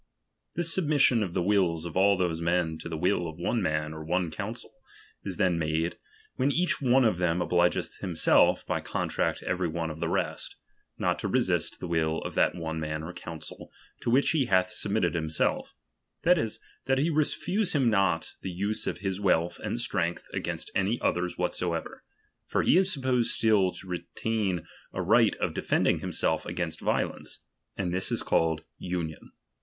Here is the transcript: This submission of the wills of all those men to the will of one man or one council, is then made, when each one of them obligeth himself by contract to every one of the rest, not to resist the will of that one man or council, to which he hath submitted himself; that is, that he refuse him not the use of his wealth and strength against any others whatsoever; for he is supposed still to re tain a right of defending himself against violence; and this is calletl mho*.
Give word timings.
This 0.55 0.73
submission 0.73 1.21
of 1.21 1.35
the 1.35 1.43
wills 1.43 1.85
of 1.85 1.95
all 1.95 2.17
those 2.17 2.41
men 2.41 2.79
to 2.79 2.89
the 2.89 2.97
will 2.97 3.27
of 3.27 3.37
one 3.37 3.61
man 3.61 3.93
or 3.93 4.03
one 4.03 4.31
council, 4.31 4.73
is 5.23 5.37
then 5.37 5.59
made, 5.59 5.97
when 6.37 6.51
each 6.51 6.81
one 6.81 7.05
of 7.05 7.19
them 7.19 7.39
obligeth 7.39 7.97
himself 7.99 8.65
by 8.65 8.81
contract 8.81 9.41
to 9.41 9.47
every 9.47 9.67
one 9.67 9.91
of 9.91 9.99
the 9.99 10.09
rest, 10.09 10.55
not 10.97 11.19
to 11.19 11.27
resist 11.27 11.79
the 11.79 11.87
will 11.87 12.17
of 12.23 12.33
that 12.33 12.55
one 12.55 12.79
man 12.79 13.03
or 13.03 13.13
council, 13.13 13.71
to 14.01 14.09
which 14.09 14.31
he 14.31 14.45
hath 14.45 14.71
submitted 14.71 15.13
himself; 15.13 15.75
that 16.23 16.39
is, 16.39 16.59
that 16.87 16.97
he 16.97 17.11
refuse 17.11 17.73
him 17.73 17.87
not 17.87 18.33
the 18.41 18.49
use 18.49 18.87
of 18.87 19.01
his 19.01 19.19
wealth 19.19 19.59
and 19.59 19.79
strength 19.79 20.27
against 20.33 20.71
any 20.73 20.99
others 20.99 21.37
whatsoever; 21.37 22.03
for 22.47 22.63
he 22.63 22.75
is 22.75 22.91
supposed 22.91 23.29
still 23.29 23.71
to 23.71 23.85
re 23.87 24.07
tain 24.15 24.65
a 24.93 25.01
right 25.03 25.35
of 25.35 25.53
defending 25.53 25.99
himself 25.99 26.43
against 26.47 26.79
violence; 26.79 27.43
and 27.77 27.93
this 27.93 28.11
is 28.11 28.23
calletl 28.23 28.61
mho*. 28.79 29.27